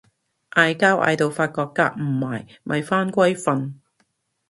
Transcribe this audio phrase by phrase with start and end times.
[0.53, 3.73] 嗌交嗌到發覺夾唔埋咪返歸瞓